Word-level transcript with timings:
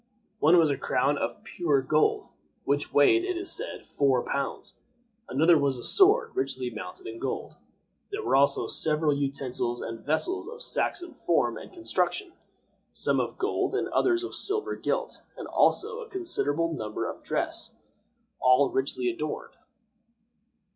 One 0.39 0.57
was 0.57 0.71
a 0.71 0.79
crown 0.79 1.19
of 1.19 1.43
pure 1.43 1.79
gold, 1.83 2.29
which 2.63 2.91
weighed, 2.91 3.23
it 3.23 3.37
is 3.37 3.51
said, 3.51 3.85
four 3.85 4.23
pounds. 4.23 4.77
Another 5.29 5.59
was 5.59 5.77
a 5.77 5.83
sword, 5.83 6.35
richly 6.35 6.71
mounted 6.71 7.05
in 7.05 7.19
gold. 7.19 7.57
There 8.11 8.23
were 8.23 8.35
also 8.35 8.65
several 8.65 9.13
utensils 9.13 9.79
and 9.79 9.99
vessels 10.03 10.47
of 10.47 10.63
Saxon 10.63 11.13
form 11.13 11.55
and 11.55 11.71
construction, 11.71 12.33
some 12.93 13.19
of 13.19 13.37
gold 13.37 13.75
and 13.75 13.87
others 13.89 14.23
of 14.23 14.33
silver 14.33 14.75
gilt, 14.75 15.21
and 15.37 15.45
also 15.49 15.99
a 15.99 16.09
considerable 16.09 16.73
number 16.73 17.07
of 17.07 17.23
dresses, 17.23 17.69
all 18.39 18.69
very 18.69 18.77
richly 18.81 19.07
adorned. 19.07 19.53